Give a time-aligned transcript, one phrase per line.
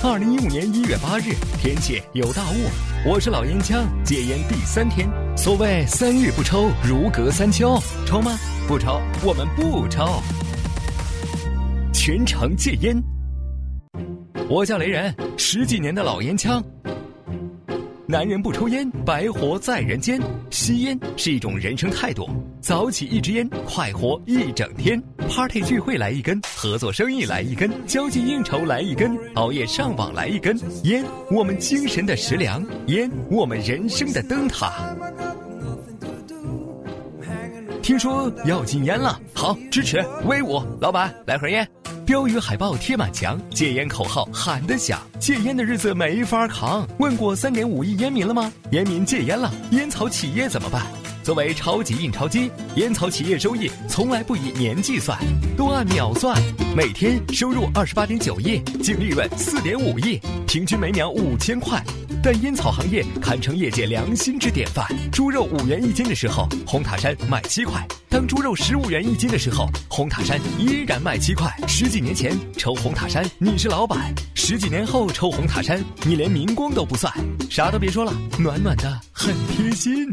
[0.00, 2.54] 二零一五年一月八日，天气有大雾，
[3.04, 5.08] 我是老烟枪，戒烟第三天。
[5.36, 7.76] 所谓三日不抽，如隔三秋。
[8.06, 8.38] 抽吗？
[8.68, 10.06] 不抽，我们不抽。
[11.92, 12.96] 全程戒烟。
[14.48, 16.62] 我叫雷人，十几年的老烟枪。
[18.10, 20.18] 男人不抽烟，白活在人间。
[20.48, 22.26] 吸烟是一种人生态度，
[22.58, 24.98] 早起一支烟，快活一整天。
[25.28, 30.58] Party 聚会来一根，合作生意来一根，交际应酬来一根，熬夜上网来一根。
[30.84, 34.96] 烟，我们精神的食粮；烟，我们人生的灯塔。
[37.82, 40.62] 听说要禁烟了，好支持，威武！
[40.80, 41.68] 老板，来盒烟。
[42.08, 46.88] 标语海报贴满墙，戒烟口号喊得响，戒烟的日子没法扛。
[47.00, 48.50] 问过三点五亿烟民了吗？
[48.70, 50.86] 烟民戒烟了，烟草企业怎么办？
[51.22, 55.18] 作为超级印钞机，烟草企业收益从来不以年计算，
[55.54, 56.34] 都按秒算。
[56.74, 61.84] 每天收入二十八点九亿，净利润四点五亿，平均每秒五千块。
[62.22, 64.86] 但烟草行业堪称业界良心之典范。
[65.10, 71.48] 猪肉五元一斤的时候，红塔山卖七块；当猪肉十五元一斤的时候，红塔山依然卖七块。
[71.66, 73.98] 十几年前抽红塔山，你是老板；
[74.34, 77.12] 十几年后抽红塔山，你连民工都不算。
[77.48, 80.12] 啥都别说了，暖暖的，很贴心。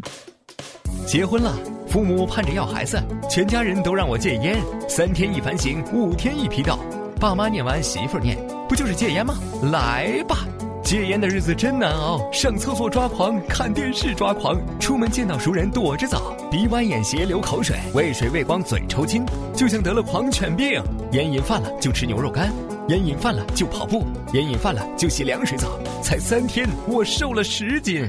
[1.08, 6.80] 结婚了，父母盼着要孩子，全家人都让我戒烟，三天一反省，五天一批斗。
[7.20, 9.36] 爸妈念完，媳妇儿念，不就是戒烟吗？
[9.72, 10.46] 来吧。
[10.86, 19.26] 戒烟的日子真难熬，上厕所抓狂，看电视抓狂，出门见到熟人躲着走，鼻弯眼斜流口水，喂水喂光嘴抽筋，
[19.56, 20.80] 就像得了狂犬病。
[21.12, 22.54] 烟瘾犯了就吃牛肉干，
[22.90, 25.80] 烟瘾犯了就跑步，烟瘾犯了就洗凉水澡。
[26.04, 28.08] 才三天，我瘦了十斤，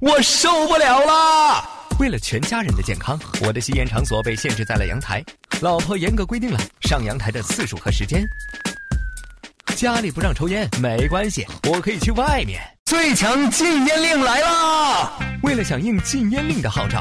[0.00, 1.64] 我受不了啦！
[1.98, 5.24] 为了全家人的健康，我的吸烟场所被限制在了阳台，
[5.62, 8.22] 老婆严格规定了上阳台的次数和时间。
[9.78, 12.60] 家里不让抽烟没关系，我可以去外面。
[12.86, 15.12] 最强禁烟令来啦！
[15.44, 17.00] 为了响应禁烟令的号召，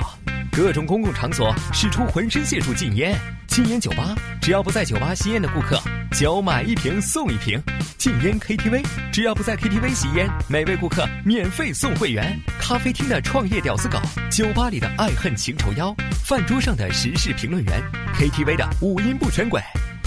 [0.51, 3.17] 各种公共场所使出浑身解数禁烟。
[3.47, 7.59] 禁烟酒吧，只要不在酒吧吸烟的顾客，酒买一瓶送一瓶；
[7.97, 12.39] 禁烟 KTV，只要不在 KTV 吸烟，每位顾客免费送会员。
[12.59, 13.97] 咖啡厅的创业屌丝狗，
[14.29, 17.81] 酒吧里的爱恨情仇妖，饭桌上的时事评论员
[18.13, 19.59] ，KTV 的五音不全鬼。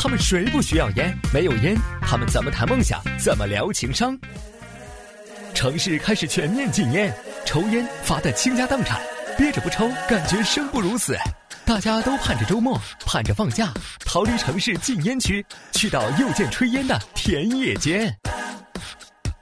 [0.02, 1.14] 他们谁不需要烟？
[1.30, 2.98] 没有烟，他们怎么谈梦想？
[3.22, 4.18] 怎么聊情商？
[5.52, 8.98] 城市开始全面禁烟，抽烟罚得倾家荡产，
[9.36, 11.14] 憋着不抽感觉生不如死。
[11.66, 13.74] 大家都盼着周末，盼着放假，
[14.06, 18.10] 逃离城市禁烟区，去到又见炊烟的田野间。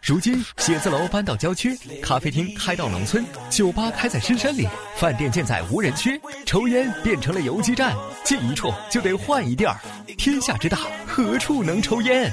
[0.08, 9.76] 如今，写字楼搬到郊区，咖啡厅开到农村，酒吧开在深山里，饭店建在无人区，抽烟变成了游击战，进一处就得换一地儿。
[10.16, 12.32] 天下之大，何处能抽烟？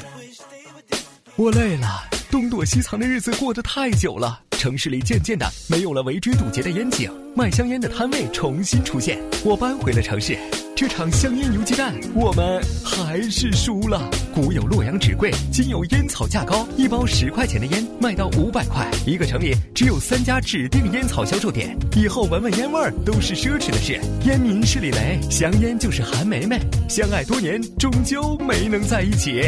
[1.35, 4.44] 我累了，东躲西藏的日子过得太久了。
[4.65, 9.19] 城市里渐渐的没有了围追堵截的烟警，卖香烟的摊位重新出现。
[9.43, 10.35] 我搬回了城市，
[10.75, 14.09] 这场香烟游击战，我们还是输了。
[14.33, 18.89] 古有洛阳纸贵，今有烟草价高，一包十块钱的烟卖到五百块。
[19.05, 24.01] 一个城里只有三家指定烟草销售点，以后闻闻烟味儿都是奢侈的事。
[24.25, 26.59] 烟民是李雷，香烟就是韩梅梅，
[26.89, 29.43] 相爱多年，终究没能在一起。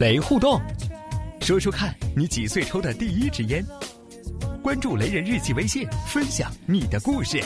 [0.00, 0.60] 雷互动。
[1.44, 3.62] 说说看你几岁抽的第一支烟？
[4.62, 7.38] 关注“雷人日记”微信，分享你的故事。